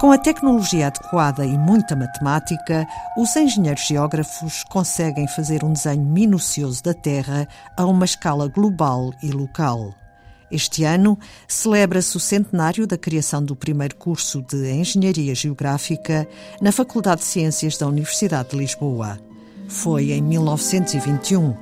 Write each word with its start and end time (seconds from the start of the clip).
Com 0.00 0.10
a 0.10 0.18
tecnologia 0.18 0.88
adequada 0.88 1.46
e 1.46 1.56
muita 1.56 1.94
matemática, 1.94 2.86
os 3.16 3.34
engenheiros 3.36 3.86
geógrafos 3.86 4.64
conseguem 4.64 5.26
fazer 5.28 5.64
um 5.64 5.72
desenho 5.72 6.04
minucioso 6.04 6.82
da 6.82 6.92
Terra 6.92 7.46
a 7.76 7.86
uma 7.86 8.04
escala 8.04 8.48
global 8.48 9.12
e 9.22 9.30
local. 9.30 9.94
Este 10.50 10.84
ano 10.84 11.18
celebra-se 11.48 12.16
o 12.16 12.20
centenário 12.20 12.86
da 12.86 12.98
criação 12.98 13.42
do 13.42 13.56
primeiro 13.56 13.96
curso 13.96 14.42
de 14.42 14.72
Engenharia 14.72 15.34
Geográfica 15.34 16.28
na 16.60 16.72
Faculdade 16.72 17.20
de 17.20 17.26
Ciências 17.26 17.78
da 17.78 17.86
Universidade 17.86 18.50
de 18.50 18.56
Lisboa. 18.56 19.18
Foi 19.68 20.10
em 20.10 20.20
1921, 20.20 21.56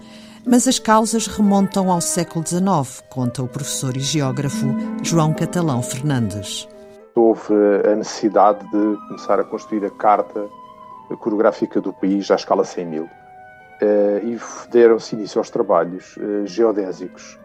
mas 0.44 0.66
as 0.66 0.78
causas 0.78 1.26
remontam 1.26 1.90
ao 1.90 2.00
século 2.00 2.44
XIX, 2.44 3.04
conta 3.08 3.42
o 3.42 3.48
professor 3.48 3.96
e 3.96 4.00
geógrafo 4.00 4.66
João 5.02 5.32
Catalão 5.32 5.82
Fernandes. 5.82 6.66
Houve 7.14 7.54
a 7.90 7.94
necessidade 7.94 8.64
de 8.70 8.96
começar 9.08 9.38
a 9.38 9.44
construir 9.44 9.84
a 9.84 9.90
carta 9.90 10.48
coreográfica 11.18 11.80
do 11.80 11.92
país 11.92 12.30
à 12.30 12.34
escala 12.34 12.64
100 12.64 12.86
mil. 12.86 13.08
Eh, 13.80 14.20
e 14.24 14.38
deram-se 14.70 15.16
início 15.16 15.38
aos 15.38 15.50
trabalhos 15.50 16.16
eh, 16.16 16.46
geodésicos 16.46 17.36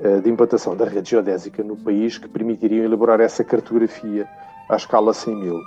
eh, 0.00 0.20
de 0.20 0.28
implantação 0.28 0.76
da 0.76 0.84
rede 0.84 1.10
geodésica 1.10 1.62
no 1.62 1.74
país 1.74 2.18
que 2.18 2.28
permitiriam 2.28 2.84
elaborar 2.84 3.18
essa 3.20 3.42
cartografia 3.42 4.28
à 4.68 4.76
escala 4.76 5.14
100 5.14 5.34
mil. 5.34 5.58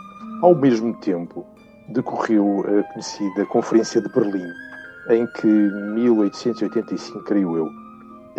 Ao 0.44 0.54
mesmo 0.54 0.94
tempo, 0.94 1.46
decorreu 1.88 2.64
a 2.68 2.94
conhecida 2.94 3.46
Conferência 3.48 4.00
de 4.00 4.08
Berlim, 4.10 4.52
em 5.10 5.26
que, 5.26 5.48
1885, 5.48 7.24
creio 7.24 7.58
eu, 7.58 7.68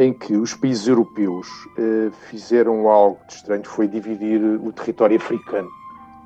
em 0.01 0.15
que 0.15 0.35
os 0.35 0.55
países 0.55 0.89
europeus 0.89 1.47
eh, 1.77 2.11
fizeram 2.31 2.89
algo 2.89 3.19
de 3.27 3.35
estranho, 3.35 3.67
foi 3.67 3.87
dividir 3.87 4.43
o 4.43 4.73
território 4.73 5.19
africano. 5.19 5.69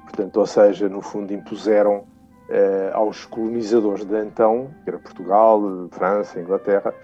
Portanto, 0.04 0.36
ou 0.36 0.46
seja, 0.46 0.88
no 0.88 1.02
fundo 1.02 1.32
impuseram 1.32 2.04
eh, 2.48 2.92
aos 2.94 3.24
colonizadores 3.24 4.04
de 4.04 4.16
então, 4.22 4.70
que 4.84 4.90
era 4.90 4.98
Portugal, 5.00 5.60
França, 5.90 6.40
Inglaterra, 6.40 6.94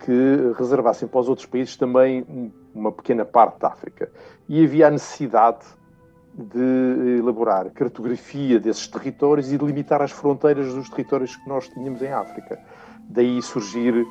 que 0.00 0.52
reservassem 0.58 1.06
para 1.06 1.20
os 1.20 1.28
outros 1.28 1.46
países 1.46 1.76
também 1.76 2.52
uma 2.74 2.90
pequena 2.90 3.24
parte 3.24 3.60
da 3.60 3.68
África. 3.68 4.10
E 4.48 4.64
havia 4.64 4.88
a 4.88 4.90
necessidade 4.90 5.64
de 6.34 7.18
elaborar 7.20 7.70
cartografia 7.70 8.58
desses 8.58 8.88
territórios 8.88 9.52
e 9.52 9.56
de 9.56 9.64
limitar 9.64 10.02
as 10.02 10.10
fronteiras 10.10 10.74
dos 10.74 10.90
territórios 10.90 11.36
que 11.36 11.48
nós 11.48 11.68
tínhamos 11.68 12.02
em 12.02 12.12
África. 12.12 12.58
Daí 13.08 13.40
surgir 13.40 14.04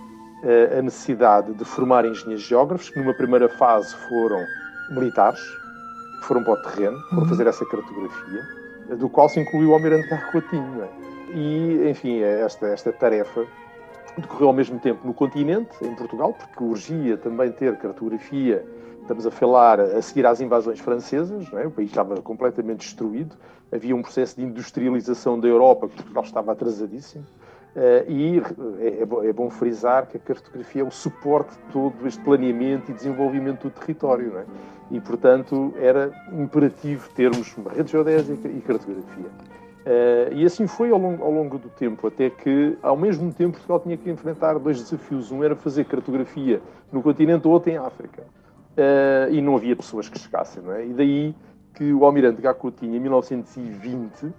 a 0.77 0.81
necessidade 0.81 1.53
de 1.53 1.65
formar 1.65 2.05
engenheiros 2.05 2.43
geógrafos, 2.43 2.89
que 2.89 2.99
numa 2.99 3.13
primeira 3.13 3.49
fase 3.49 3.95
foram 4.07 4.45
militares, 4.91 5.41
foram 6.23 6.43
para 6.43 6.53
o 6.53 6.57
terreno, 6.63 6.99
para 7.09 7.19
uhum. 7.19 7.25
fazer 7.25 7.47
essa 7.47 7.65
cartografia, 7.65 8.43
do 8.97 9.09
qual 9.09 9.29
se 9.29 9.39
incluiu 9.39 9.69
o 9.69 9.73
Almirante 9.73 10.07
Garrotinho. 10.07 10.83
É? 10.83 10.89
E, 11.33 11.89
enfim, 11.89 12.21
esta, 12.21 12.67
esta 12.67 12.91
tarefa 12.91 13.45
decorreu 14.17 14.47
ao 14.47 14.53
mesmo 14.53 14.79
tempo 14.79 15.05
no 15.05 15.13
continente, 15.13 15.75
em 15.81 15.93
Portugal, 15.95 16.33
porque 16.33 16.63
urgia 16.63 17.17
também 17.17 17.51
ter 17.51 17.77
cartografia. 17.77 18.63
Estamos 19.01 19.25
a 19.27 19.31
falar 19.31 19.79
a 19.79 20.01
seguir 20.01 20.25
às 20.25 20.41
invasões 20.41 20.79
francesas, 20.79 21.45
é? 21.53 21.67
o 21.67 21.71
país 21.71 21.89
estava 21.89 22.19
completamente 22.21 22.79
destruído, 22.79 23.35
havia 23.71 23.95
um 23.95 24.01
processo 24.01 24.35
de 24.35 24.43
industrialização 24.43 25.39
da 25.39 25.47
Europa 25.47 25.87
que 25.87 25.95
Portugal 25.95 26.23
estava 26.23 26.51
atrasadíssimo. 26.51 27.25
Uh, 27.75 28.09
e 28.09 28.39
é, 28.79 28.87
é, 28.87 29.29
é, 29.29 29.33
bom 29.33 29.49
frisar 29.49 30.07
que 30.07 30.15
a 30.15 30.19
cartografia 30.19 30.81
é 30.81 30.85
o 30.85 30.91
suporte 30.91 31.51
de 31.51 31.73
todo 31.73 32.07
este 32.07 32.23
planeamento 32.23 32.89
e 32.89 32.93
desenvolvimento 32.93 33.63
do 33.63 33.69
território. 33.69 34.37
É? 34.37 34.45
E, 34.91 35.01
portanto, 35.01 35.73
era 35.77 36.09
imperativo 36.31 37.09
termos 37.13 37.53
uma 37.57 37.71
rede 37.71 37.91
geodésica 37.91 38.47
e 38.47 38.61
cartografia. 38.61 39.25
Uh, 39.25 40.33
e 40.33 40.45
assim 40.45 40.65
foi 40.67 40.89
ao 40.89 40.97
longo, 40.97 41.21
ao 41.21 41.29
longo, 41.29 41.57
do 41.57 41.67
tempo, 41.67 42.07
até 42.07 42.29
que, 42.29 42.77
ao 42.81 42.95
mesmo 42.95 43.31
tempo, 43.33 43.51
Portugal 43.51 43.81
tinha 43.81 43.97
que 43.97 44.09
enfrentar 44.09 44.57
dois 44.57 44.81
desafios. 44.81 45.29
Um 45.29 45.43
era 45.43 45.55
fazer 45.55 45.83
cartografia 45.83 46.61
no 46.91 47.01
continente, 47.03 47.45
o 47.45 47.51
outro 47.51 47.69
em 47.71 47.77
África. 47.77 48.23
Uh, 48.23 49.31
e 49.31 49.41
não 49.41 49.55
havia 49.55 49.75
pessoas 49.75 50.07
que 50.07 50.17
chegassem, 50.17 50.63
não 50.63 50.71
é? 50.71 50.85
E 50.85 50.93
daí 50.93 51.35
que 51.73 51.93
o 51.93 52.05
almirante 52.05 52.41
Gacotinho, 52.41 52.95
em 52.95 52.99
1920, 52.99 54.33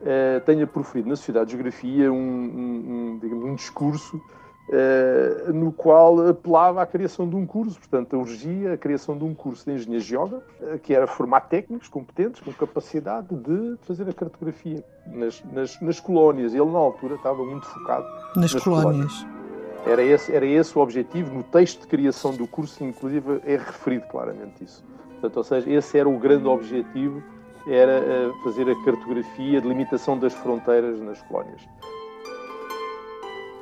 uh, 0.00 0.40
tenha 0.44 0.66
proferido 0.66 1.08
na 1.08 1.16
Sociedade 1.16 1.46
de 1.46 1.52
Geografia 1.52 2.12
um, 2.12 2.16
um, 2.16 3.12
um, 3.14 3.18
digamos, 3.20 3.44
um 3.44 3.54
discurso 3.54 4.20
Uh, 4.68 5.50
no 5.50 5.72
qual 5.72 6.28
apelava 6.28 6.82
à 6.82 6.86
criação 6.86 7.26
de 7.26 7.34
um 7.34 7.46
curso, 7.46 7.78
portanto, 7.78 8.18
urgia 8.18 8.74
a 8.74 8.76
criação 8.76 9.16
de 9.16 9.24
um 9.24 9.34
curso 9.34 9.64
de 9.64 9.72
engenharia 9.72 10.00
geógrafos, 10.00 10.46
uh, 10.60 10.78
que 10.78 10.92
era 10.92 11.06
formar 11.06 11.40
técnicos 11.40 11.88
competentes, 11.88 12.42
com 12.42 12.52
capacidade 12.52 13.34
de 13.34 13.78
fazer 13.86 14.06
a 14.06 14.12
cartografia 14.12 14.84
nas, 15.06 15.42
nas, 15.44 15.80
nas 15.80 15.98
colónias. 15.98 16.52
Ele, 16.52 16.66
na 16.66 16.76
altura, 16.78 17.14
estava 17.14 17.42
muito 17.42 17.66
focado 17.66 18.04
nas, 18.36 18.52
nas 18.52 18.62
colónias. 18.62 19.10
colónias. 19.22 19.38
Era 19.86 20.02
esse, 20.02 20.34
era 20.34 20.44
esse 20.44 20.78
o 20.78 20.82
objetivo. 20.82 21.34
No 21.34 21.44
texto 21.44 21.80
de 21.80 21.86
criação 21.86 22.36
do 22.36 22.46
curso, 22.46 22.84
inclusive, 22.84 23.40
é 23.46 23.56
referido 23.56 24.06
claramente 24.08 24.64
isso. 24.64 24.84
Portanto, 25.12 25.36
ou 25.38 25.44
seja, 25.44 25.70
esse 25.70 25.98
era 25.98 26.06
o 26.06 26.18
grande 26.18 26.46
objetivo, 26.46 27.22
era 27.66 28.00
uh, 28.00 28.42
fazer 28.44 28.68
a 28.70 28.84
cartografia 28.84 29.60
de 29.60 29.68
limitação 29.68 30.18
das 30.18 30.34
fronteiras 30.34 31.00
nas 31.00 31.20
colónias. 31.22 31.60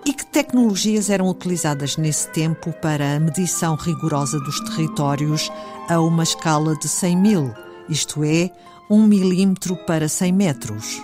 E 0.04 0.12
que 0.12 0.24
tecnologias 0.24 1.10
eram 1.10 1.28
utilizadas 1.28 1.96
nesse 1.96 2.30
tempo 2.30 2.72
para 2.80 3.16
a 3.16 3.20
medição 3.20 3.74
rigorosa 3.74 4.38
dos 4.38 4.60
territórios 4.60 5.50
a 5.88 6.00
uma 6.00 6.22
escala 6.22 6.76
de 6.76 6.88
100 6.88 7.16
mil, 7.16 7.54
isto 7.88 8.22
é, 8.22 8.50
1 8.88 9.06
milímetro 9.06 9.76
para 9.84 10.08
100 10.08 10.32
metros? 10.32 11.02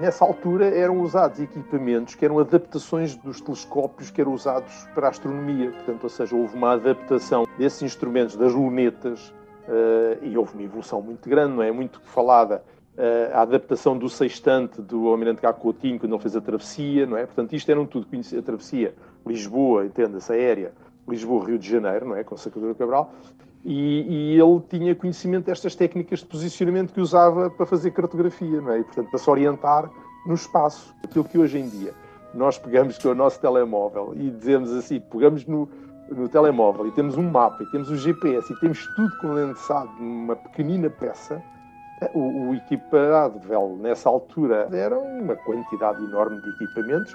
Nessa 0.00 0.24
altura 0.24 0.66
eram 0.66 1.00
usados 1.00 1.40
equipamentos 1.40 2.14
que 2.14 2.24
eram 2.24 2.38
adaptações 2.38 3.16
dos 3.16 3.40
telescópios 3.40 4.10
que 4.10 4.20
eram 4.20 4.32
usados 4.32 4.72
para 4.94 5.08
a 5.08 5.10
astronomia. 5.10 5.72
Portanto, 5.72 6.04
ou 6.04 6.08
seja, 6.08 6.36
houve 6.36 6.56
uma 6.56 6.74
adaptação 6.74 7.48
desses 7.58 7.82
instrumentos, 7.82 8.36
das 8.36 8.52
lunetas, 8.52 9.34
uh, 9.68 10.24
e 10.24 10.36
houve 10.36 10.54
uma 10.54 10.62
evolução 10.62 11.00
muito 11.00 11.28
grande, 11.28 11.54
não 11.54 11.62
é? 11.62 11.70
Muito 11.70 12.00
falada 12.00 12.62
eh, 13.00 13.30
a 13.32 13.42
adaptação 13.42 13.96
do 13.96 14.08
sextante 14.08 14.82
do 14.82 15.06
Almirante 15.06 15.42
Coutinho 15.60 16.00
quando 16.00 16.12
ele 16.14 16.20
fez 16.20 16.34
a 16.34 16.40
travessia, 16.40 17.06
não 17.06 17.16
é? 17.16 17.26
Portanto, 17.26 17.52
isto 17.52 17.70
eram 17.70 17.86
tudo 17.86 18.08
a 18.36 18.42
travessia 18.42 18.92
Lisboa, 19.24 19.86
entenda-se, 19.86 20.32
aérea, 20.32 20.72
Lisboa-Rio 21.06 21.60
de 21.60 21.70
Janeiro, 21.70 22.08
não 22.08 22.16
é? 22.16 22.24
Com 22.24 22.36
Sacadura 22.36 22.74
Cabral. 22.74 23.14
E, 23.64 24.34
e, 24.34 24.40
ele 24.40 24.60
tinha 24.68 24.96
conhecimento 24.96 25.46
destas 25.46 25.76
técnicas 25.76 26.20
de 26.20 26.26
posicionamento 26.26 26.92
que 26.92 27.00
usava 27.00 27.48
para 27.48 27.66
fazer 27.66 27.92
cartografia, 27.92 28.60
não 28.60 28.72
é? 28.72 28.80
E, 28.80 28.82
portanto, 28.82 29.10
para 29.10 29.18
se 29.20 29.30
orientar 29.30 29.88
no 30.26 30.34
espaço. 30.34 30.92
Aquilo 31.04 31.24
que 31.24 31.38
hoje 31.38 31.56
em 31.56 31.68
dia 31.68 31.94
nós 32.34 32.58
pegamos 32.58 32.98
com 32.98 33.10
o 33.10 33.14
nosso 33.14 33.40
telemóvel 33.40 34.12
e 34.16 34.28
dizemos 34.28 34.72
assim, 34.72 34.98
pegamos 34.98 35.46
no, 35.46 35.68
no 36.10 36.28
telemóvel 36.28 36.86
e 36.86 36.92
temos 36.92 37.16
um 37.16 37.30
mapa 37.30 37.62
e 37.62 37.66
temos 37.66 37.90
o 37.90 37.96
GPS 37.96 38.52
e 38.52 38.56
temos 38.60 38.86
tudo 38.94 39.16
condensado 39.18 39.90
numa 39.98 40.36
pequenina 40.36 40.88
peça, 40.88 41.42
o, 42.14 42.50
o 42.50 42.54
equipado 42.54 43.40
nessa 43.78 44.08
altura 44.08 44.68
era 44.72 44.98
uma 44.98 45.34
quantidade 45.36 46.02
enorme 46.02 46.40
de 46.40 46.48
equipamentos 46.50 47.12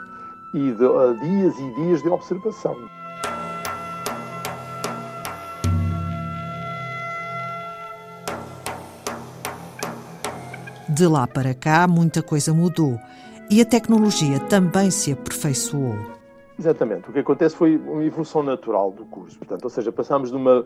e 0.54 0.72
de, 0.72 0.84
uh, 0.84 1.18
dias 1.20 1.58
e 1.58 1.76
dias 1.76 2.04
de 2.04 2.10
observação. 2.10 2.76
De 10.90 11.08
lá 11.08 11.26
para 11.26 11.56
cá, 11.56 11.88
muita 11.88 12.22
coisa 12.22 12.54
mudou 12.54 13.00
e 13.50 13.62
a 13.62 13.66
tecnologia 13.66 14.40
também 14.40 14.92
se 14.92 15.12
aperfeiçoou. 15.12 16.13
Exatamente. 16.64 17.10
O 17.10 17.14
que 17.14 17.20
acontece 17.20 17.56
foi 17.56 17.78
uma 17.78 18.04
evolução 18.04 18.42
natural 18.42 18.92
do 18.92 19.06
curso. 19.06 19.38
Portanto, 19.38 19.64
ou 19.64 19.70
seja, 19.70 19.92
passámos 19.92 20.32
de 20.32 20.38
uma, 20.38 20.66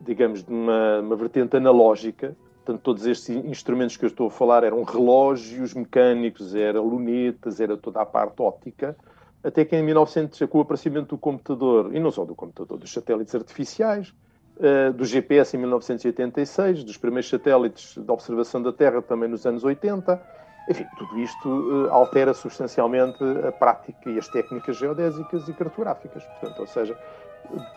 digamos, 0.00 0.44
de 0.44 0.52
uma, 0.52 1.00
uma 1.00 1.16
vertente 1.16 1.56
analógica 1.56 2.36
Portanto, 2.68 2.82
todos 2.82 3.06
estes 3.06 3.30
instrumentos 3.30 3.96
que 3.96 4.04
eu 4.04 4.08
estou 4.08 4.26
a 4.26 4.30
falar 4.30 4.62
eram 4.62 4.82
relógios 4.82 5.72
mecânicos, 5.72 6.54
era 6.54 6.78
lunetas, 6.78 7.60
era 7.60 7.78
toda 7.78 8.02
a 8.02 8.04
parte 8.04 8.42
óptica, 8.42 8.94
até 9.42 9.64
que 9.64 9.74
em 9.74 9.82
1900, 9.82 10.38
com 10.50 10.58
o 10.58 10.60
aparecimento 10.60 11.16
do 11.16 11.18
computador, 11.18 11.94
e 11.94 11.98
não 11.98 12.10
só 12.10 12.26
do 12.26 12.34
computador, 12.34 12.76
dos 12.76 12.92
satélites 12.92 13.34
artificiais, 13.34 14.12
uh, 14.58 14.92
do 14.92 15.06
GPS 15.06 15.56
em 15.56 15.60
1986, 15.60 16.84
dos 16.84 16.98
primeiros 16.98 17.30
satélites 17.30 17.94
de 17.96 18.12
observação 18.12 18.60
da 18.60 18.70
Terra 18.70 19.00
também 19.00 19.30
nos 19.30 19.46
anos 19.46 19.64
80, 19.64 20.20
enfim, 20.68 20.86
tudo 20.96 21.18
isto 21.18 21.48
uh, 21.48 21.90
altera 21.90 22.34
substancialmente 22.34 23.18
a 23.46 23.52
prática 23.52 24.10
e 24.10 24.18
as 24.18 24.28
técnicas 24.28 24.76
geodésicas 24.76 25.48
e 25.48 25.52
cartográficas. 25.52 26.22
Portanto, 26.24 26.60
ou 26.60 26.66
seja, 26.66 26.98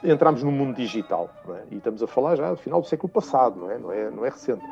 entramos 0.04 0.44
no 0.44 0.52
mundo 0.52 0.76
digital, 0.76 1.30
é? 1.50 1.64
e 1.72 1.78
estamos 1.78 2.04
a 2.04 2.08
falar 2.08 2.36
já 2.36 2.50
do 2.52 2.58
final 2.58 2.82
do 2.82 2.88
século 2.88 3.12
passado, 3.12 3.60
não 3.60 3.72
é, 3.72 3.78
não 3.78 3.92
é, 3.92 4.10
não 4.10 4.26
é 4.26 4.30
recente 4.30 4.64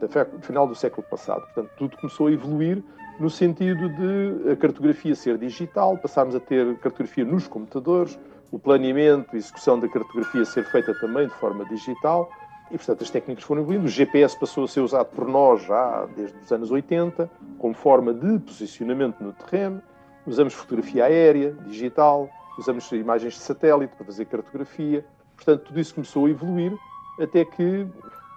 no 0.00 0.42
final 0.42 0.66
do 0.66 0.74
século 0.74 1.06
passado. 1.08 1.42
Portanto, 1.42 1.70
tudo 1.76 1.96
começou 1.96 2.26
a 2.26 2.32
evoluir 2.32 2.82
no 3.18 3.30
sentido 3.30 3.88
de 3.88 4.50
a 4.50 4.56
cartografia 4.56 5.14
ser 5.14 5.38
digital, 5.38 5.96
passarmos 5.96 6.34
a 6.34 6.40
ter 6.40 6.76
cartografia 6.78 7.24
nos 7.24 7.48
computadores, 7.48 8.18
o 8.50 8.58
planeamento 8.58 9.34
e 9.34 9.38
execução 9.38 9.78
da 9.78 9.88
cartografia 9.88 10.44
ser 10.44 10.64
feita 10.64 10.94
também 11.00 11.26
de 11.26 11.34
forma 11.34 11.64
digital 11.66 12.30
E, 12.70 12.76
portanto, 12.76 13.02
as 13.02 13.10
técnicas 13.10 13.44
foram 13.44 13.62
evoluindo. 13.62 13.86
O 13.86 13.88
GPS 13.88 14.38
passou 14.38 14.64
a 14.64 14.68
ser 14.68 14.80
usado 14.80 15.06
por 15.06 15.28
nós 15.28 15.62
já 15.62 16.06
desde 16.16 16.36
os 16.38 16.50
anos 16.50 16.70
80, 16.70 17.30
como 17.58 17.74
forma 17.74 18.12
de 18.12 18.38
posicionamento 18.40 19.20
no 19.20 19.32
terreno. 19.32 19.82
Usamos 20.26 20.54
fotografia 20.54 21.04
aérea, 21.04 21.52
digital, 21.66 22.28
usamos 22.58 22.90
imagens 22.92 23.34
de 23.34 23.40
satélite 23.40 23.94
para 23.94 24.06
fazer 24.06 24.24
cartografia. 24.24 25.04
Portanto, 25.36 25.64
tudo 25.64 25.80
isso 25.80 25.94
começou 25.94 26.26
a 26.26 26.30
evoluir 26.30 26.72
até 27.20 27.44
que 27.44 27.86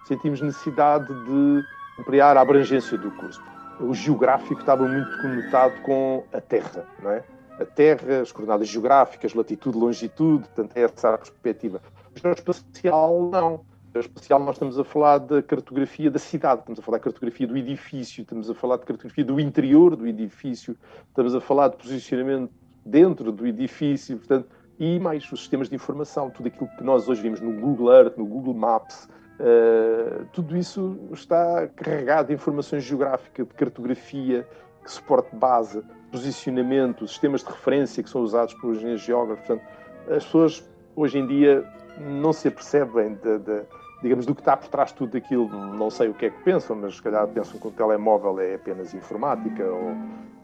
sentimos 0.06 0.42
necessidade 0.42 1.08
de 1.08 1.64
ampliar 2.00 2.38
a 2.38 2.42
abrangência 2.42 2.98
do 2.98 3.12
curso. 3.12 3.42
O 3.80 3.94
geográfico 3.94 4.60
estava 4.60 4.88
muito 4.88 5.22
conotado 5.22 5.82
com 5.82 6.24
a 6.34 6.42
Terra, 6.42 6.86
não 7.02 7.12
é? 7.12 7.24
A 7.60 7.66
Terra, 7.66 8.22
as 8.22 8.32
coordenadas 8.32 8.68
geográficas, 8.68 9.34
latitude, 9.34 9.78
longitude, 9.78 10.44
portanto, 10.48 10.76
é 10.76 10.82
essa 10.82 11.14
a 11.14 11.18
perspectiva. 11.18 11.82
O 12.16 12.20
geoespacial, 12.20 13.30
não. 13.32 13.77
O 13.98 14.02
geoespacial, 14.02 14.40
nós 14.40 14.56
estamos 14.56 14.80
a 14.80 14.84
falar 14.84 15.18
da 15.18 15.42
cartografia 15.42 16.12
da 16.12 16.20
cidade, 16.20 16.60
estamos 16.60 16.80
a 16.80 16.84
falar 16.84 16.98
da 17.00 17.04
cartografia 17.06 17.48
do 17.48 17.58
edifício, 17.58 18.22
estamos 18.22 18.48
a 18.48 18.54
falar 18.54 18.78
de 18.78 18.86
cartografia 18.86 19.26
do 19.26 19.40
interior 19.40 19.96
do 19.96 20.06
edifício, 20.06 20.78
estamos 21.08 21.34
a 21.34 21.42
falar 21.42 21.70
de 21.70 21.78
posicionamento 21.78 22.52
dentro 22.86 23.32
do 23.32 23.48
edifício, 23.48 24.18
portanto, 24.18 24.48
e 24.80 25.00
mais 25.00 25.24
os 25.32 25.40
sistemas 25.40 25.68
de 25.68 25.76
informação, 25.76 26.30
tudo 26.30 26.48
aquilo 26.48 26.70
que 26.78 26.84
nós 26.84 27.10
hoje 27.10 27.24
vimos 27.24 27.42
no 27.42 27.52
Google 27.60 27.92
Earth, 27.92 28.18
no 28.18 28.26
Google 28.26 28.54
Maps, 28.54 29.10
uh, 29.40 30.26
tudo 30.32 30.56
isso 30.56 31.00
está 31.12 31.68
carregado 31.68 32.28
de 32.28 32.36
informações 32.36 32.84
geográficas, 32.84 33.48
de 33.48 33.54
cartografia, 33.56 34.48
que 34.84 34.92
suporte 34.92 35.36
base, 35.36 35.82
posicionamento, 36.12 37.08
sistemas 37.08 37.44
de 37.44 37.50
referência 37.50 38.04
que 38.04 38.10
são 38.10 38.22
usados 38.22 38.54
por 38.54 38.76
engenheiros 38.76 39.02
geógrafos. 39.02 39.48
Portanto, 39.48 39.68
as 40.16 40.24
pessoas 40.24 40.70
hoje 40.96 41.18
em 41.18 41.26
dia 41.26 41.66
não 42.00 42.32
se 42.32 42.48
apercebem 42.48 43.16
de, 43.16 43.40
de, 43.40 43.62
digamos, 44.02 44.26
do 44.26 44.36
que 44.36 44.42
está 44.42 44.56
por 44.56 44.68
trás 44.70 44.90
de 44.90 44.96
tudo 44.96 45.18
aquilo. 45.18 45.48
Não 45.50 45.90
sei 45.90 46.10
o 46.10 46.14
que 46.14 46.28
é 46.28 46.30
que 46.30 46.44
pensam, 46.44 46.76
mas 46.76 46.96
se 46.96 47.02
calhar 47.02 47.28
pensam 47.28 47.60
que 47.60 47.68
o 47.68 47.72
telemóvel 47.72 48.40
é 48.40 48.56
apenas 48.56 48.94
informática 48.94 49.64
ou 49.64 49.96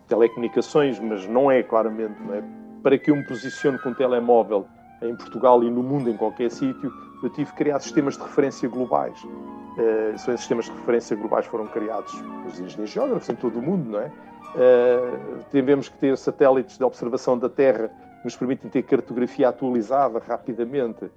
telecomunicações, 0.08 1.00
mas 1.00 1.28
não 1.28 1.52
é 1.52 1.62
claramente. 1.64 2.22
Não 2.22 2.36
é? 2.36 2.44
Para 2.82 2.98
que 2.98 3.12
eu 3.12 3.16
me 3.16 3.24
posicione 3.26 3.78
com 3.80 3.90
um 3.90 3.94
telemóvel 3.94 4.68
em 5.02 5.16
Portugal 5.16 5.64
e 5.64 5.70
no 5.70 5.84
mundo, 5.84 6.10
em 6.10 6.18
qualquer 6.18 6.50
sítio, 6.50 6.92
eu 7.22 7.30
tive 7.30 7.52
que 7.52 7.58
criar 7.58 7.80
sistemas 7.80 8.18
de 8.18 8.24
referência 8.24 8.68
globais. 8.68 9.22
Uh, 9.24 10.14
esses 10.14 10.40
sistemas 10.40 10.66
de 10.66 10.72
referência 10.72 11.16
globais 11.16 11.46
foram 11.46 11.68
criados 11.68 12.14
pelos 12.14 12.60
engenheiros 12.60 12.90
geógrafos 12.90 13.30
em 13.30 13.36
todo 13.36 13.60
o 13.60 13.62
mundo, 13.62 13.90
não 13.90 14.00
é? 14.00 14.12
Uh, 14.56 15.44
tivemos 15.52 15.90
que 15.90 15.98
ter 15.98 16.18
satélites 16.18 16.78
de 16.78 16.84
observação 16.84 17.38
da 17.38 17.50
Terra 17.50 17.90
que 18.20 18.26
nos 18.26 18.36
permitem 18.36 18.70
ter 18.70 18.84
cartografia 18.84 19.50
atualizada 19.50 20.20
rapidamente. 20.20 21.10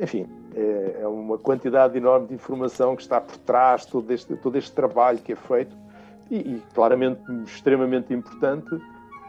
Enfim, 0.00 0.26
é, 0.54 1.00
é 1.02 1.06
uma 1.06 1.38
quantidade 1.38 1.96
enorme 1.96 2.28
de 2.28 2.34
informação 2.34 2.96
que 2.96 3.02
está 3.02 3.20
por 3.20 3.36
trás 3.38 3.82
de 3.82 3.88
todo 3.88 4.10
este, 4.10 4.36
todo 4.36 4.56
este 4.56 4.72
trabalho 4.72 5.18
que 5.18 5.32
é 5.32 5.36
feito 5.36 5.76
e, 6.30 6.36
e 6.36 6.62
claramente 6.74 7.20
extremamente 7.44 8.12
importante 8.14 8.80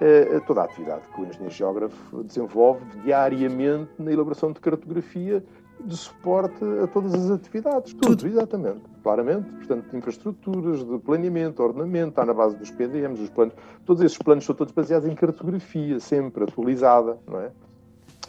é, 0.01 0.35
é 0.35 0.39
toda 0.41 0.61
a 0.61 0.63
atividade 0.65 1.01
que 1.13 1.21
o 1.21 1.25
engenheiro 1.25 1.53
geógrafo 1.53 2.23
desenvolve 2.23 2.83
diariamente 3.03 3.91
na 3.99 4.11
elaboração 4.11 4.51
de 4.51 4.59
cartografia 4.59 5.43
de 5.83 5.97
suporte 5.97 6.63
a 6.81 6.87
todas 6.87 7.13
as 7.13 7.31
atividades. 7.31 7.93
Tudo, 7.93 8.15
Tudo 8.15 8.27
exatamente. 8.27 8.81
Claramente. 9.01 9.49
Portanto, 9.49 9.89
de 9.89 9.97
infraestruturas, 9.97 10.83
de 10.83 10.97
planeamento, 10.99 11.61
ordenamento, 11.61 12.09
está 12.09 12.25
na 12.25 12.33
base 12.33 12.55
dos 12.55 12.71
PDMs, 12.71 13.21
os 13.21 13.29
planos. 13.29 13.53
Todos 13.85 14.01
esses 14.01 14.17
planos 14.17 14.45
são 14.45 14.55
todos 14.55 14.73
baseados 14.73 15.07
em 15.09 15.15
cartografia, 15.15 15.99
sempre 15.99 16.43
atualizada, 16.43 17.17
não 17.27 17.41
é? 17.41 17.51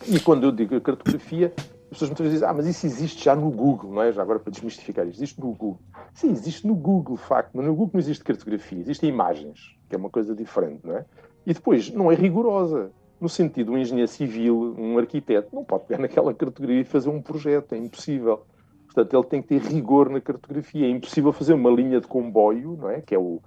E 0.07 0.19
quando 0.19 0.45
eu 0.45 0.53
digo 0.53 0.81
cartografia, 0.81 1.53
as 1.91 1.99
pessoas 1.99 2.11
muitas 2.11 2.25
vezes 2.25 2.41
dizem, 2.41 2.49
ah, 2.49 2.53
mas 2.53 2.67
isso 2.67 2.87
existe 2.87 3.25
já 3.25 3.37
no 3.37 3.51
Google, 3.51 3.93
não 3.93 4.03
é? 4.03 4.13
Já 4.13 4.23
agora 4.23 4.39
para 4.39 4.51
desmistificar, 4.51 5.07
existe 5.07 5.41
no 5.41 5.47
Google. 5.49 5.79
Sim, 6.13 6.31
existe 6.33 6.67
no 6.67 6.75
Google, 6.75 7.17
de 7.17 7.23
facto, 7.23 7.51
mas 7.55 7.65
no 7.65 7.75
Google 7.75 7.91
não 7.95 8.01
existe 8.01 8.25
cartografia, 8.25 8.81
existem 8.81 9.09
imagens, 9.09 9.77
que 9.89 9.95
é 9.95 9.99
uma 9.99 10.11
coisa 10.11 10.35
diferente, 10.35 10.81
não 10.85 10.97
é? 10.97 11.05
E 11.47 11.53
depois, 11.53 11.91
não 11.91 12.11
é 12.11 12.15
rigorosa 12.15 12.91
no 13.21 13.29
sentido 13.29 13.73
um 13.73 13.79
engenheiro 13.79 14.11
civil, 14.11 14.75
um 14.79 14.99
arquiteto, 14.99 15.49
não 15.55 15.65
pode 15.65 15.85
pegar 15.85 16.01
naquela 16.01 16.35
cartografia 16.35 16.81
e 16.81 16.85
fazer 16.85 17.09
um 17.09 17.23
projeto, 17.23 17.75
é 17.75 17.79
impossível. 17.79 18.45
Portanto, 18.87 19.17
ele 19.17 19.25
tem 19.25 19.43
que 19.43 19.49
ter 19.49 19.61
rigor 19.61 20.09
na 20.09 20.21
cartografia. 20.21 20.87
É 20.87 20.91
impossível 20.91 21.33
fazer 21.33 21.55
uma 21.55 21.71
linha 21.71 22.01
de 22.01 22.07
comboio, 22.07 22.79
não 22.81 22.91
é? 22.91 23.01
Que 23.01 23.15
é 23.15 23.19
o, 23.19 23.41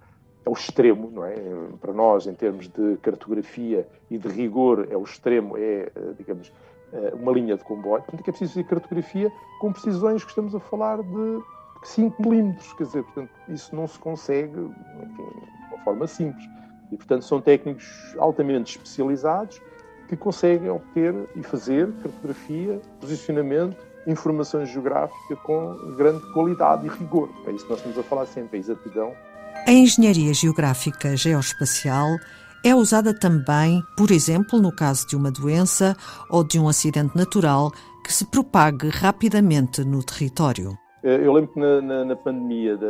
é 0.45 0.49
o 0.49 0.53
extremo, 0.53 1.09
não 1.09 1.23
é? 1.23 1.35
Para 1.79 1.93
nós, 1.93 2.27
em 2.27 2.33
termos 2.33 2.67
de 2.67 2.97
cartografia 2.97 3.87
e 4.09 4.17
de 4.17 4.27
rigor, 4.27 4.87
é 4.89 4.97
o 4.97 5.03
extremo, 5.03 5.55
é, 5.57 5.89
digamos, 6.17 6.51
uma 7.13 7.31
linha 7.31 7.57
de 7.57 7.63
comboio. 7.63 8.01
Portanto, 8.03 8.21
é 8.21 8.23
que 8.23 8.29
é 8.29 8.33
preciso 8.33 8.53
fazer 8.53 8.63
cartografia 8.65 9.31
com 9.59 9.71
precisões 9.71 10.23
que 10.23 10.29
estamos 10.29 10.55
a 10.55 10.59
falar 10.59 11.01
de 11.01 11.41
5 11.83 12.21
milímetros. 12.21 12.73
Quer 12.73 12.83
dizer, 12.83 13.03
portanto, 13.03 13.31
isso 13.49 13.75
não 13.75 13.87
se 13.87 13.99
consegue 13.99 14.59
enfim, 14.59 15.29
de 15.69 15.73
uma 15.73 15.83
forma 15.83 16.07
simples. 16.07 16.45
E, 16.91 16.97
portanto, 16.97 17.23
são 17.23 17.41
técnicos 17.41 18.15
altamente 18.17 18.77
especializados 18.77 19.61
que 20.07 20.15
conseguem 20.15 20.69
obter 20.69 21.13
e 21.35 21.43
fazer 21.43 21.91
cartografia, 22.01 22.81
posicionamento, 22.99 23.77
informação 24.07 24.65
geográfica 24.65 25.35
com 25.43 25.75
grande 25.97 26.21
qualidade 26.31 26.87
e 26.87 26.89
rigor. 26.89 27.29
É 27.45 27.51
isso 27.51 27.65
que 27.65 27.69
nós 27.69 27.79
estamos 27.79 27.97
a 27.97 28.03
falar 28.03 28.25
sempre, 28.25 28.57
a 28.57 28.59
exatidão. 28.59 29.13
A 29.65 29.71
engenharia 29.71 30.33
geográfica 30.33 31.17
geoespacial 31.17 32.17
é 32.67 32.75
usada 32.75 33.13
também, 33.13 33.81
por 33.95 34.11
exemplo, 34.11 34.59
no 34.59 34.75
caso 34.75 35.07
de 35.07 35.15
uma 35.15 35.31
doença 35.31 35.95
ou 36.29 36.43
de 36.43 36.59
um 36.59 36.67
acidente 36.67 37.15
natural 37.15 37.71
que 38.03 38.11
se 38.11 38.25
propague 38.25 38.89
rapidamente 38.89 39.83
no 39.85 40.03
território. 40.03 40.77
Eh, 41.03 41.25
eu 41.25 41.31
lembro 41.31 41.53
que 41.53 41.59
na, 41.59 41.81
na, 41.81 42.05
na 42.05 42.15
pandemia, 42.15 42.75
da, 42.75 42.87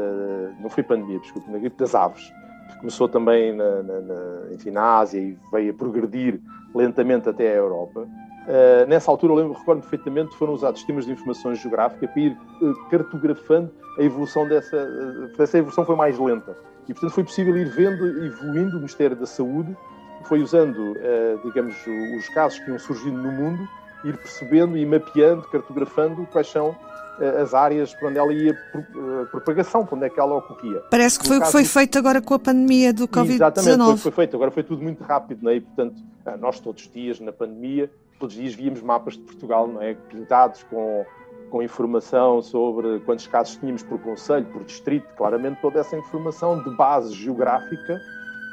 não 0.59 0.69
foi 0.69 0.83
pandemia, 0.83 1.19
desculpe, 1.19 1.51
na 1.51 1.59
gripe 1.59 1.77
das 1.77 1.94
aves, 1.94 2.31
começou 2.79 3.07
também 3.07 3.56
na, 3.56 3.83
na, 3.83 4.01
na, 4.01 4.53
enfim, 4.53 4.71
na 4.71 4.97
Ásia 4.97 5.19
e 5.19 5.38
veio 5.51 5.71
a 5.71 5.74
progredir 5.75 6.41
lentamente 6.74 7.29
até 7.29 7.51
a 7.51 7.56
Europa. 7.56 8.01
Uh, 8.01 8.88
nessa 8.88 9.12
altura, 9.12 9.33
eu 9.33 9.38
lembro, 9.38 9.53
recordo 9.53 9.81
perfeitamente, 9.81 10.35
foram 10.38 10.53
usados 10.53 10.79
sistemas 10.79 11.06
de 11.06 11.12
informação 11.12 11.53
geográfica 11.53 12.07
para 12.07 12.21
ir 12.21 12.38
uh, 12.62 12.89
cartografando 12.89 13.69
a 14.00 14.01
evolução 14.01 14.47
dessa. 14.47 14.77
Uh, 14.77 15.41
essa 15.41 15.57
evolução 15.57 15.85
foi 15.85 15.95
mais 15.95 16.18
lenta. 16.18 16.57
E, 16.88 16.94
portanto, 16.94 17.12
foi 17.12 17.24
possível 17.24 17.57
ir 17.57 17.68
vendo, 17.69 18.06
evoluindo 18.24 18.78
o 18.78 18.80
Ministério 18.80 19.16
da 19.16 19.25
Saúde, 19.25 19.75
foi 20.24 20.42
usando, 20.42 20.95
digamos, 21.44 21.75
os 22.18 22.28
casos 22.30 22.60
que 22.60 22.69
iam 22.69 22.80
surgindo 22.80 23.18
no 23.18 23.31
mundo, 23.31 23.68
ir 24.03 24.17
percebendo 24.17 24.77
e 24.77 24.86
mapeando, 24.86 25.44
cartografando 25.44 26.25
quais 26.27 26.48
são 26.48 26.75
eh, 27.20 27.41
as 27.41 27.53
áreas 27.53 27.94
para 27.96 28.10
onde 28.10 28.20
ela 28.20 28.32
ia, 28.32 28.51
eh, 28.51 29.25
propagação, 29.32 29.84
para 29.86 29.96
onde 29.96 30.06
é 30.06 30.10
que 30.10 30.20
ela 30.20 30.36
ocorria. 30.36 30.82
Parece 30.91 31.20
que 31.20 31.27
foi 31.27 31.39
o 31.39 31.41
que 31.41 31.51
foi 31.51 31.65
feito 31.65 31.98
agora 31.98 32.22
com 32.22 32.34
a 32.36 32.39
pandemia 32.39 32.94
do 32.94 33.08
Covid-19. 33.08 33.34
Exatamente, 33.34 33.86
foi, 33.86 33.98
foi 33.98 34.12
feito. 34.12 34.36
Agora 34.36 34.51
foi 34.51 34.63
tudo 34.63 34.84
muito 34.84 35.03
rápido, 35.03 35.39
não 35.41 35.51
é? 35.51 35.56
E, 35.56 35.62
portanto, 35.62 35.96
eh, 36.25 36.38
nós 36.38 36.60
todos 36.60 36.84
os 36.84 36.91
dias, 36.91 37.20
na 37.20 37.32
pandemia, 37.32 37.89
todos 38.20 38.36
os 38.36 38.41
dias 38.41 38.53
víamos 38.53 38.82
mapas 38.84 39.15
de 39.15 39.22
Portugal, 39.22 39.67
não 39.67 39.82
é? 39.82 39.96
Pintados 39.96 40.63
com, 40.70 41.03
com 41.50 41.62
informação 41.62 42.42
sobre 42.42 43.00
quantos 43.01 43.27
casos 43.27 43.56
tínhamos 43.58 43.84
por 43.84 44.00
conselho, 44.00 44.46
por 44.48 44.63
distrito, 44.63 45.08
claramente 45.16 45.60
toda 45.62 45.80
essa 45.80 45.96
informação 45.98 46.62
de 46.63 46.75
base 46.75 47.13
geográfica, 47.13 48.00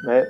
né? 0.04 0.26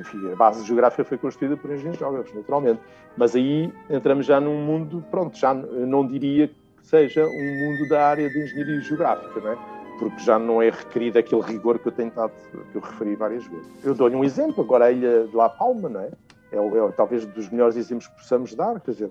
enfim, 0.00 0.32
a 0.32 0.36
base 0.36 0.64
geográfica 0.66 1.04
foi 1.04 1.18
construída 1.18 1.56
por 1.56 1.70
engenheiros 1.70 1.98
geógrafos, 1.98 2.34
naturalmente. 2.34 2.80
Mas 3.16 3.34
aí 3.34 3.72
entramos 3.88 4.26
já 4.26 4.40
num 4.40 4.56
mundo, 4.64 5.04
pronto, 5.10 5.38
já 5.38 5.54
não 5.54 6.06
diria 6.06 6.50
seja 6.84 7.26
um 7.26 7.58
mundo 7.64 7.88
da 7.88 8.08
área 8.08 8.28
de 8.28 8.38
engenharia 8.42 8.80
geográfica, 8.80 9.40
não 9.40 9.52
é? 9.52 9.58
porque 9.98 10.20
já 10.20 10.38
não 10.38 10.60
é 10.60 10.70
requerido 10.70 11.18
aquele 11.18 11.40
rigor 11.40 11.78
que 11.78 11.88
eu 11.88 11.92
tenho 11.92 12.08
estado, 12.08 12.32
que 12.72 12.76
eu 12.76 12.80
referi 12.80 13.14
várias 13.14 13.46
vezes. 13.46 13.66
Eu 13.84 13.94
dou-lhe 13.94 14.16
um 14.16 14.24
exemplo, 14.24 14.62
agora 14.62 14.86
a 14.86 14.92
ilha 14.92 15.26
de 15.26 15.36
La 15.36 15.48
Palma, 15.48 15.88
não 15.88 16.00
é? 16.00 16.10
É, 16.52 16.56
é 16.56 16.92
talvez 16.96 17.24
dos 17.26 17.48
melhores 17.48 17.76
exemplos 17.76 18.08
que 18.08 18.16
possamos 18.16 18.54
dar, 18.54 18.80
quer 18.80 18.90
dizer, 18.90 19.10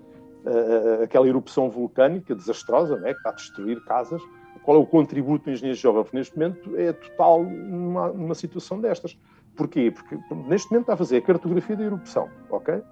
aquela 1.02 1.26
erupção 1.26 1.70
vulcânica 1.70 2.34
desastrosa, 2.34 2.96
não 2.96 3.06
é? 3.06 3.12
que 3.12 3.18
está 3.18 3.30
a 3.30 3.34
destruir 3.34 3.82
casas, 3.84 4.22
qual 4.64 4.78
é 4.78 4.80
o 4.80 4.86
contributo 4.86 5.44
do 5.44 5.50
engenheiro 5.50 5.78
geógrafo 5.78 6.16
neste 6.16 6.36
momento? 6.36 6.74
É 6.76 6.92
total 6.92 7.44
numa, 7.44 8.08
numa 8.08 8.34
situação 8.34 8.80
destas. 8.80 9.18
Porquê? 9.54 9.90
Porque 9.90 10.18
neste 10.48 10.70
momento 10.70 10.84
está 10.84 10.94
a 10.94 10.96
fazer 10.96 11.18
a 11.18 11.22
cartografia 11.22 11.76
da 11.76 11.84
erupção, 11.84 12.28
ok? 12.50 12.82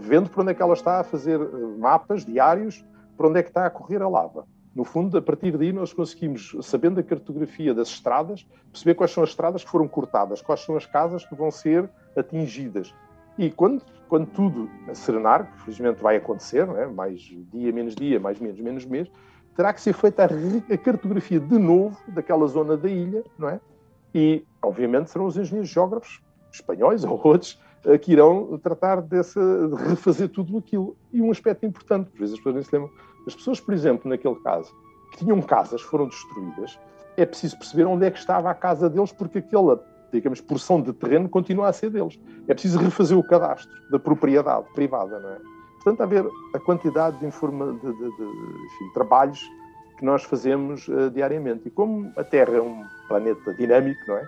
Vendo 0.00 0.30
para 0.30 0.42
onde 0.42 0.52
é 0.52 0.54
que 0.54 0.62
ela 0.62 0.74
está 0.74 1.00
a 1.00 1.04
fazer 1.04 1.40
eh, 1.40 1.78
mapas 1.78 2.24
diários 2.24 2.84
para 3.16 3.28
onde 3.28 3.40
é 3.40 3.42
que 3.42 3.48
está 3.48 3.66
a 3.66 3.70
correr 3.70 4.02
a 4.02 4.08
lava. 4.08 4.46
No 4.74 4.84
fundo, 4.84 5.16
a 5.16 5.22
partir 5.22 5.56
daí, 5.56 5.72
nós 5.72 5.92
conseguimos, 5.92 6.56
sabendo 6.62 7.00
a 7.00 7.02
cartografia 7.02 7.72
das 7.72 7.88
estradas, 7.88 8.46
perceber 8.72 8.94
quais 8.94 9.12
são 9.12 9.22
as 9.22 9.30
estradas 9.30 9.64
que 9.64 9.70
foram 9.70 9.86
cortadas, 9.86 10.42
quais 10.42 10.60
são 10.60 10.76
as 10.76 10.84
casas 10.84 11.24
que 11.24 11.34
vão 11.34 11.50
ser 11.50 11.88
atingidas. 12.16 12.92
E 13.38 13.50
quando, 13.50 13.82
quando 14.08 14.26
tudo 14.26 14.70
serenar, 14.92 15.50
que 15.50 15.62
felizmente 15.62 16.02
vai 16.02 16.16
acontecer, 16.16 16.68
é? 16.68 16.86
mais 16.86 17.20
dia, 17.20 17.72
menos 17.72 17.94
dia, 17.94 18.20
mais 18.20 18.38
menos, 18.38 18.60
menos 18.60 18.84
mês, 18.84 19.10
terá 19.56 19.72
que 19.72 19.80
ser 19.80 19.92
feita 19.92 20.24
a, 20.24 20.78
cartografia 20.78 21.40
de 21.40 21.58
novo 21.58 21.96
daquela 22.08 22.46
zona 22.46 22.76
da 22.76 22.88
ilha, 22.88 23.24
não 23.38 23.48
é? 23.48 23.60
E, 24.14 24.44
obviamente, 24.62 25.10
serão 25.10 25.26
os 25.26 25.36
engenheiros 25.36 25.68
geógrafos 25.68 26.20
espanhóis 26.52 27.02
ou 27.04 27.20
outros 27.24 27.60
eh, 27.84 27.98
que 27.98 28.12
irão 28.12 28.58
tratar 28.62 29.02
dessa, 29.02 29.40
de 29.68 29.74
refazer 29.88 30.28
tudo 30.28 30.58
aquilo. 30.58 30.96
E 31.12 31.20
um 31.20 31.30
aspecto 31.30 31.66
importante, 31.66 32.10
por 32.10 32.20
vezes 32.20 32.34
as 32.34 32.38
pessoas 32.38 32.54
nem 32.54 32.64
se 32.64 32.72
lembram, 32.72 32.92
as 33.26 33.34
pessoas, 33.34 33.60
por 33.60 33.74
exemplo, 33.74 34.08
naquele 34.08 34.36
caso, 34.36 34.72
que 35.12 35.18
tinham 35.18 35.40
casas, 35.42 35.80
foram 35.82 36.06
destruídas, 36.06 36.78
é 37.16 37.24
preciso 37.24 37.58
perceber 37.58 37.84
onde 37.84 38.06
é 38.06 38.10
que 38.10 38.18
estava 38.18 38.50
a 38.50 38.54
casa 38.54 38.88
deles, 38.88 39.12
porque 39.12 39.38
aquela, 39.38 39.84
digamos, 40.14 40.40
porção 40.40 40.80
de 40.80 40.92
terreno 40.92 41.28
continua 41.28 41.68
a 41.68 41.72
ser 41.72 41.90
deles. 41.90 42.18
É 42.46 42.54
preciso 42.54 42.78
refazer 42.78 43.18
o 43.18 43.22
cadastro 43.22 43.70
da 43.90 43.98
propriedade 43.98 44.66
privada, 44.74 45.18
não 45.18 45.30
é? 45.30 45.38
Portanto, 45.82 46.00
a 46.00 46.06
ver 46.06 46.26
a 46.54 46.58
quantidade 46.58 47.18
de, 47.18 47.26
informa, 47.26 47.72
de, 47.72 47.92
de, 47.92 48.16
de 48.16 48.22
enfim, 48.22 48.92
trabalhos 48.94 49.40
que 49.98 50.04
nós 50.04 50.24
fazemos 50.24 50.88
uh, 50.88 51.10
diariamente. 51.10 51.68
E 51.68 51.70
como 51.70 52.10
a 52.16 52.24
Terra 52.24 52.56
é 52.56 52.60
um 52.60 52.82
planeta 53.06 53.52
dinâmico, 53.54 54.00
não 54.08 54.16
é? 54.16 54.26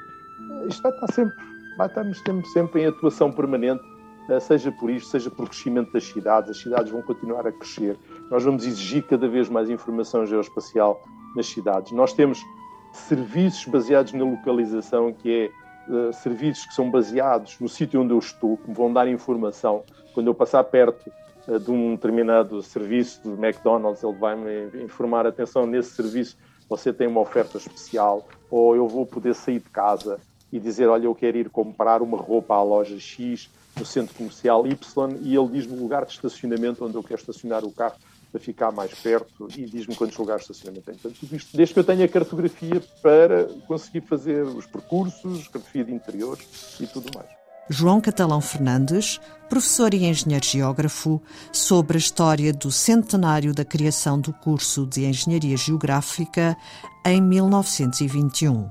Isto 0.69 0.83
vai 0.83 0.93
estar 0.93 1.13
sempre, 1.13 1.35
vai 1.79 1.89
sempre, 2.15 2.47
sempre 2.49 2.83
em 2.83 2.87
atuação 2.87 3.33
permanente, 3.33 3.83
uh, 4.29 4.41
seja 4.41 4.71
por 4.73 4.91
isto, 4.91 5.09
seja 5.09 5.31
por 5.31 5.49
crescimento 5.49 5.93
das 5.93 6.05
cidades. 6.05 6.51
As 6.51 6.59
cidades 6.59 6.93
vão 6.93 7.01
continuar 7.01 7.47
a 7.47 7.53
crescer. 7.53 7.97
Nós 8.31 8.45
vamos 8.45 8.67
exigir 8.67 9.03
cada 9.05 9.27
vez 9.27 9.49
mais 9.49 9.71
informação 9.71 10.27
geoespacial 10.27 11.03
nas 11.35 11.47
cidades. 11.47 11.93
Nós 11.93 12.13
temos 12.13 12.45
serviços 12.93 13.65
baseados 13.67 14.13
na 14.13 14.25
localização, 14.25 15.13
que 15.13 15.31
é 15.31 15.66
uh, 15.89 16.13
serviços 16.13 16.67
que 16.67 16.75
são 16.75 16.91
baseados 16.91 17.59
no 17.61 17.69
sítio 17.69 18.01
onde 18.01 18.13
eu 18.13 18.19
estou, 18.19 18.57
que 18.57 18.69
me 18.69 18.75
vão 18.75 18.93
dar 18.93 19.09
informação. 19.09 19.83
Quando 20.15 20.29
eu 20.29 20.35
passar 20.35 20.65
perto 20.65 21.11
uh, 21.47 21.59
de 21.59 21.71
um 21.71 21.95
determinado 21.95 22.63
serviço 22.63 23.23
do 23.23 23.33
McDonald's, 23.33 24.03
ele 24.03 24.15
vai-me 24.15 24.83
informar, 24.83 25.27
atenção, 25.27 25.67
nesse 25.67 25.91
serviço 25.91 26.37
você 26.69 26.93
tem 26.93 27.07
uma 27.07 27.21
oferta 27.21 27.59
especial, 27.59 28.27
ou 28.51 28.75
eu 28.75 28.89
vou 28.89 29.07
poder 29.07 29.35
sair 29.35 29.61
de 29.61 29.71
casa 29.71 30.19
e 30.53 30.59
dizer, 30.59 30.89
olha, 30.89 31.07
eu 31.07 31.15
quero 31.15 31.37
ir 31.37 31.49
comprar 31.49 32.03
uma 32.03 32.17
roupa 32.17 32.55
à 32.55 32.63
loja 32.63 32.99
X, 32.99 33.49
no 33.79 33.85
centro 33.85 34.15
comercial 34.15 34.67
Y, 34.67 35.17
e 35.21 35.37
ele 35.37 35.49
diz-me 35.49 35.77
o 35.77 35.81
lugar 35.81 36.05
de 36.05 36.13
estacionamento 36.13 36.85
onde 36.85 36.95
eu 36.95 37.03
quero 37.03 37.21
estacionar 37.21 37.65
o 37.65 37.71
carro 37.71 37.97
para 38.37 38.41
ficar 38.41 38.71
mais 38.71 38.93
perto 38.95 39.49
e 39.57 39.65
diz-me 39.65 39.95
quantos 39.95 40.17
lugares 40.19 40.45
de 40.45 40.53
estacionamento 40.53 40.87
tem. 40.87 40.95
Portanto, 40.95 41.21
tudo 41.21 41.37
isto, 41.37 41.57
desde 41.57 41.75
que 41.75 41.81
eu 41.81 41.85
tenha 41.85 42.05
a 42.05 42.09
cartografia 42.09 42.83
para 43.03 43.45
conseguir 43.67 44.03
fazer 44.03 44.43
os 44.43 44.67
percursos, 44.67 45.49
cartografia 45.49 45.85
de 45.85 45.95
interiores 45.95 46.77
e 46.79 46.87
tudo 46.87 47.11
mais. 47.15 47.29
João 47.69 48.01
Catalão 48.01 48.41
Fernandes, 48.41 49.19
professor 49.49 49.93
e 49.93 50.05
engenheiro 50.05 50.45
geógrafo, 50.45 51.21
sobre 51.51 51.97
a 51.97 51.99
história 51.99 52.53
do 52.53 52.71
centenário 52.71 53.53
da 53.53 53.65
criação 53.65 54.21
do 54.21 54.33
curso 54.33 54.87
de 54.87 55.05
Engenharia 55.05 55.57
Geográfica 55.57 56.57
em 57.05 57.21
1921. 57.21 58.71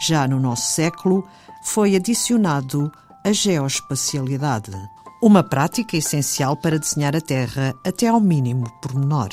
Já 0.00 0.26
no 0.26 0.40
nosso 0.40 0.72
século, 0.72 1.28
foi 1.62 1.94
adicionado 1.94 2.90
a 3.24 3.32
geoespacialidade, 3.32 4.72
uma 5.22 5.42
prática 5.42 5.96
essencial 5.96 6.56
para 6.56 6.78
desenhar 6.78 7.16
a 7.16 7.20
Terra 7.20 7.74
até 7.84 8.06
ao 8.06 8.20
mínimo 8.20 8.70
pormenor. 8.80 9.30